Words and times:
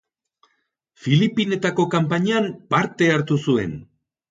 Filipinetako 1.03 1.87
kanpainan 1.97 2.51
parte 2.75 3.13
hartu 3.19 3.41
zuen. 3.45 3.79